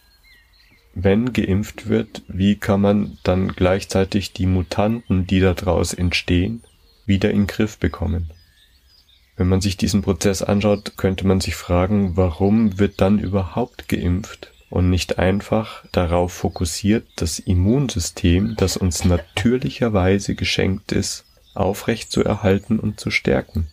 wenn 1.00 1.32
geimpft 1.32 1.88
wird, 1.88 2.22
wie 2.26 2.56
kann 2.56 2.80
man 2.80 3.18
dann 3.22 3.48
gleichzeitig 3.48 4.32
die 4.32 4.46
Mutanten, 4.46 5.28
die 5.28 5.38
daraus 5.38 5.94
entstehen, 5.94 6.62
wieder 7.06 7.30
in 7.30 7.42
den 7.42 7.46
Griff 7.46 7.78
bekommen? 7.78 8.32
Wenn 9.36 9.48
man 9.48 9.60
sich 9.60 9.76
diesen 9.76 10.02
Prozess 10.02 10.42
anschaut, 10.42 10.96
könnte 10.96 11.24
man 11.24 11.40
sich 11.40 11.54
fragen, 11.54 12.16
warum 12.16 12.80
wird 12.80 13.00
dann 13.00 13.20
überhaupt 13.20 13.88
geimpft 13.88 14.52
und 14.70 14.90
nicht 14.90 15.20
einfach 15.20 15.84
darauf 15.92 16.32
fokussiert, 16.32 17.06
das 17.16 17.38
Immunsystem, 17.38 18.56
das 18.56 18.76
uns 18.76 19.04
natürlicherweise 19.04 20.34
geschenkt 20.34 20.90
ist, 20.90 21.24
aufrecht 21.54 22.10
zu 22.10 22.24
erhalten 22.24 22.80
und 22.80 22.98
zu 22.98 23.12
stärken. 23.12 23.68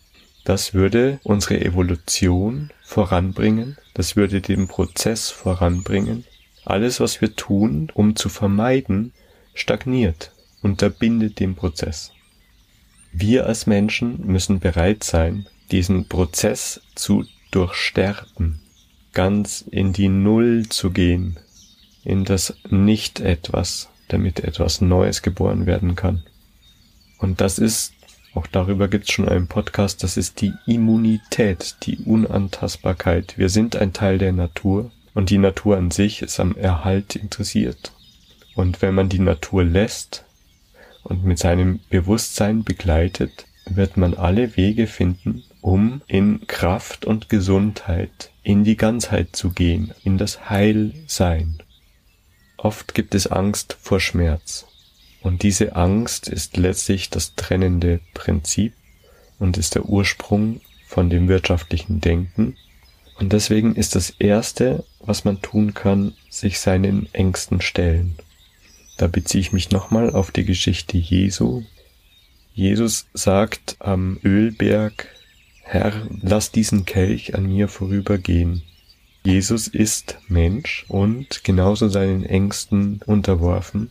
Das 0.46 0.74
würde 0.74 1.18
unsere 1.24 1.60
Evolution 1.60 2.70
voranbringen, 2.84 3.78
das 3.94 4.14
würde 4.14 4.40
den 4.40 4.68
Prozess 4.68 5.28
voranbringen, 5.28 6.24
alles, 6.64 7.00
was 7.00 7.20
wir 7.20 7.34
tun, 7.34 7.90
um 7.92 8.14
zu 8.14 8.28
vermeiden, 8.28 9.12
stagniert, 9.54 10.30
unterbindet 10.62 11.40
den 11.40 11.56
Prozess. 11.56 12.12
Wir 13.10 13.46
als 13.46 13.66
Menschen 13.66 14.24
müssen 14.24 14.60
bereit 14.60 15.02
sein, 15.02 15.48
diesen 15.72 16.06
Prozess 16.06 16.80
zu 16.94 17.24
durchsterben, 17.50 18.60
ganz 19.14 19.64
in 19.68 19.92
die 19.92 20.08
Null 20.08 20.68
zu 20.68 20.92
gehen, 20.92 21.40
in 22.04 22.24
das 22.24 22.54
Nicht-Etwas, 22.70 23.88
damit 24.06 24.38
etwas 24.38 24.80
Neues 24.80 25.22
geboren 25.22 25.66
werden 25.66 25.96
kann. 25.96 26.22
Und 27.18 27.40
das 27.40 27.58
ist, 27.58 27.95
auch 28.36 28.46
darüber 28.46 28.88
gibt 28.88 29.04
es 29.04 29.12
schon 29.12 29.28
einen 29.28 29.46
Podcast, 29.46 30.02
das 30.02 30.16
ist 30.16 30.40
die 30.40 30.52
Immunität, 30.66 31.76
die 31.84 31.96
Unantastbarkeit. 31.98 33.38
Wir 33.38 33.48
sind 33.48 33.76
ein 33.76 33.92
Teil 33.92 34.18
der 34.18 34.32
Natur 34.32 34.90
und 35.14 35.30
die 35.30 35.38
Natur 35.38 35.78
an 35.78 35.90
sich 35.90 36.20
ist 36.20 36.38
am 36.38 36.54
Erhalt 36.54 37.16
interessiert. 37.16 37.92
Und 38.54 38.82
wenn 38.82 38.94
man 38.94 39.08
die 39.08 39.18
Natur 39.18 39.64
lässt 39.64 40.24
und 41.02 41.24
mit 41.24 41.38
seinem 41.38 41.80
Bewusstsein 41.88 42.62
begleitet, 42.62 43.46
wird 43.64 43.96
man 43.96 44.14
alle 44.14 44.56
Wege 44.56 44.86
finden, 44.86 45.42
um 45.60 46.02
in 46.06 46.46
Kraft 46.46 47.04
und 47.04 47.28
Gesundheit 47.28 48.30
in 48.42 48.64
die 48.64 48.76
Ganzheit 48.76 49.34
zu 49.34 49.50
gehen, 49.50 49.92
in 50.04 50.18
das 50.18 50.50
Heilsein. 50.50 51.62
Oft 52.58 52.94
gibt 52.94 53.14
es 53.14 53.26
Angst 53.26 53.76
vor 53.80 53.98
Schmerz. 53.98 54.66
Und 55.26 55.42
diese 55.42 55.74
Angst 55.74 56.28
ist 56.28 56.56
letztlich 56.56 57.10
das 57.10 57.34
trennende 57.34 57.98
Prinzip 58.14 58.74
und 59.40 59.56
ist 59.58 59.74
der 59.74 59.86
Ursprung 59.86 60.60
von 60.86 61.10
dem 61.10 61.26
wirtschaftlichen 61.26 62.00
Denken 62.00 62.56
und 63.18 63.32
deswegen 63.32 63.74
ist 63.74 63.96
das 63.96 64.10
Erste, 64.10 64.84
was 65.00 65.24
man 65.24 65.42
tun 65.42 65.74
kann, 65.74 66.12
sich 66.30 66.60
seinen 66.60 67.12
Ängsten 67.12 67.60
stellen. 67.60 68.14
Da 68.98 69.08
beziehe 69.08 69.40
ich 69.40 69.52
mich 69.52 69.72
nochmal 69.72 70.10
auf 70.10 70.30
die 70.30 70.44
Geschichte 70.44 70.96
Jesu. 70.96 71.64
Jesus 72.54 73.08
sagt 73.12 73.74
am 73.80 74.20
Ölberg, 74.22 75.08
Herr, 75.64 76.06
lass 76.22 76.52
diesen 76.52 76.84
Kelch 76.84 77.34
an 77.34 77.46
mir 77.46 77.66
vorübergehen. 77.66 78.62
Jesus 79.24 79.66
ist 79.66 80.18
Mensch 80.28 80.84
und 80.86 81.42
genauso 81.42 81.88
seinen 81.88 82.22
Ängsten 82.22 83.00
unterworfen. 83.06 83.90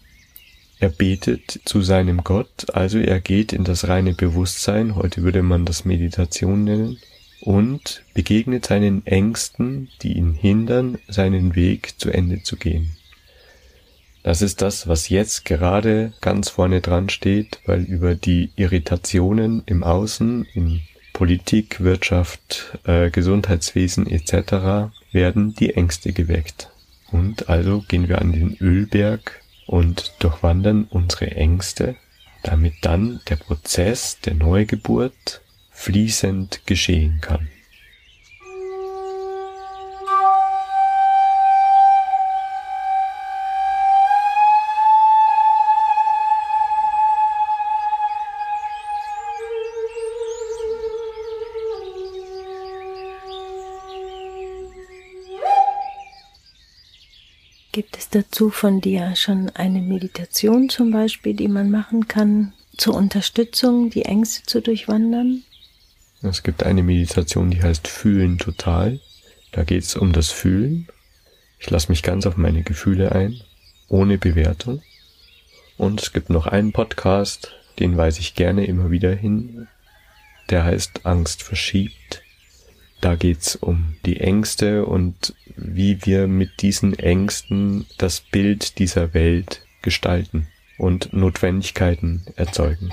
Er 0.80 0.90
betet 0.90 1.62
zu 1.66 1.82
seinem 1.82 2.24
Gott, 2.24 2.68
also 2.74 3.00
er 3.00 3.22
geht 3.22 3.54
in 3.54 3.64
das 3.64 3.88
reine 3.88 4.14
Bewusstsein, 4.14 4.96
heute 4.96 5.24
würde 5.24 5.42
man 5.42 5.66
das 5.66 5.86
Meditation 5.86 6.66
nennen, 6.66 6.98
und 7.42 8.04
begegnet 8.14 8.66
seinen 8.66 9.06
Ängsten, 9.06 9.90
die 10.02 10.14
ihn 10.14 10.34
hindern, 10.34 10.98
seinen 11.08 11.56
Weg 11.56 12.00
zu 12.00 12.10
Ende 12.10 12.44
zu 12.44 12.58
gehen. 12.58 12.98
Das 14.24 14.42
ist 14.42 14.62
das, 14.64 14.88
was 14.88 15.10
jetzt 15.10 15.46
gerade 15.46 16.12
ganz 16.20 16.50
vorne 16.50 16.82
dran 16.82 17.10
steht, 17.10 17.60
weil 17.68 17.84
über 17.84 18.16
die 18.16 18.50
Irritationen 18.56 19.62
im 19.68 19.84
Außen, 19.84 20.48
in 20.56 20.82
Politik, 21.14 21.82
Wirtschaft, 21.82 22.78
äh, 22.86 23.12
Gesundheitswesen 23.12 24.08
etc. 24.08 24.92
werden 25.12 25.54
die 25.54 25.76
Ängste 25.76 26.12
geweckt. 26.12 26.70
Und 27.12 27.50
also 27.50 27.86
gehen 27.88 28.10
wir 28.10 28.20
an 28.20 28.32
den 28.32 28.58
Ölberg 28.60 29.42
und 29.66 30.14
durchwandern 30.20 30.86
unsere 30.90 31.32
Ängste, 31.32 31.96
damit 32.44 32.74
dann 32.82 33.22
der 33.28 33.38
Prozess 33.38 34.20
der 34.20 34.36
Neugeburt 34.36 35.42
fließend 35.72 36.66
geschehen 36.66 37.20
kann. 37.22 37.50
Dazu 58.16 58.50
von 58.50 58.82
dir 58.82 59.16
schon 59.16 59.50
eine 59.50 59.82
Meditation 59.82 60.70
zum 60.70 60.92
Beispiel, 60.92 61.34
die 61.34 61.50
man 61.50 61.70
machen 61.70 62.08
kann 62.08 62.54
zur 62.78 62.96
Unterstützung, 62.96 63.90
die 63.90 64.04
Ängste 64.04 64.44
zu 64.46 64.62
durchwandern? 64.62 65.44
Es 66.22 66.42
gibt 66.42 66.64
eine 66.64 66.82
Meditation, 66.82 67.52
die 67.52 67.62
heißt 67.62 67.88
Fühlen 67.88 68.38
total. 68.38 69.00
Da 69.52 69.64
geht 69.64 69.84
es 69.84 69.96
um 69.96 70.14
das 70.14 70.32
Fühlen. 70.32 70.88
Ich 71.60 71.70
lasse 71.70 71.90
mich 71.90 72.04
ganz 72.04 72.26
auf 72.26 72.38
meine 72.38 72.64
Gefühle 72.64 73.12
ein, 73.12 73.40
ohne 73.90 74.18
Bewertung. 74.18 74.82
Und 75.78 76.02
es 76.02 76.14
gibt 76.14 76.30
noch 76.30 76.48
einen 76.48 76.72
Podcast, 76.72 77.52
den 77.80 77.98
weise 77.98 78.22
ich 78.22 78.34
gerne 78.34 78.66
immer 78.66 78.92
wieder 78.92 79.14
hin. 79.14 79.68
Der 80.50 80.64
heißt 80.64 81.06
Angst 81.06 81.44
verschiebt. 81.44 82.24
Da 83.02 83.16
geht's 83.16 83.56
um 83.56 83.98
die 84.06 84.20
Ängste 84.20 84.86
und 84.86 85.36
wie 85.68 86.06
wir 86.06 86.28
mit 86.28 86.62
diesen 86.62 86.98
Ängsten 86.98 87.86
das 87.98 88.22
Bild 88.22 88.80
dieser 88.80 89.14
Welt 89.14 89.66
gestalten 89.82 90.48
und 90.78 91.14
Notwendigkeiten 91.14 92.26
erzeugen. 92.36 92.92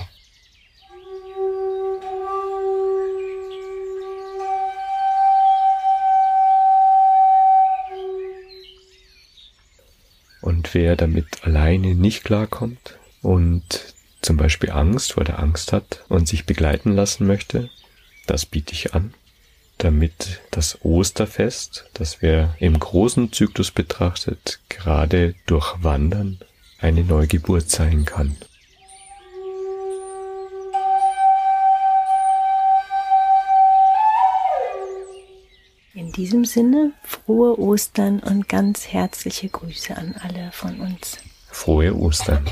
Und 10.41 10.73
wer 10.73 10.95
damit 10.95 11.43
alleine 11.43 11.95
nicht 11.95 12.23
klarkommt 12.23 12.99
und 13.21 13.93
zum 14.21 14.37
Beispiel 14.37 14.71
Angst 14.71 15.13
vor 15.13 15.23
der 15.23 15.39
Angst 15.39 15.71
hat 15.73 16.03
und 16.09 16.27
sich 16.27 16.45
begleiten 16.45 16.91
lassen 16.93 17.27
möchte, 17.27 17.69
das 18.27 18.45
biete 18.45 18.73
ich 18.73 18.93
an, 18.93 19.13
damit 19.83 20.41
das 20.51 20.79
Osterfest, 20.83 21.85
das 21.93 22.21
wir 22.21 22.55
im 22.59 22.79
großen 22.79 23.31
Zyklus 23.33 23.71
betrachtet, 23.71 24.59
gerade 24.69 25.35
durch 25.45 25.83
Wandern 25.83 26.39
eine 26.79 27.03
Neugeburt 27.03 27.69
sein 27.69 28.05
kann. 28.05 28.37
In 35.93 36.11
diesem 36.11 36.45
Sinne, 36.45 36.93
frohe 37.03 37.59
Ostern 37.59 38.19
und 38.19 38.47
ganz 38.47 38.87
herzliche 38.87 39.49
Grüße 39.49 39.95
an 39.95 40.15
alle 40.21 40.51
von 40.51 40.79
uns. 40.79 41.17
Frohe 41.51 41.95
Ostern. 41.95 42.49